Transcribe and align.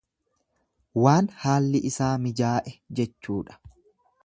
Waan 1.03 1.27
haalli 1.43 1.83
isaa 1.91 2.09
mijaa'e 2.25 2.75
jechuudha. 3.01 3.63